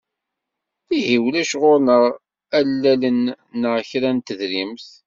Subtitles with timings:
[0.97, 2.03] Ihi, ulac ɣur-neɣ
[2.59, 3.21] allalen
[3.61, 4.87] neɣ kra n tedrimt.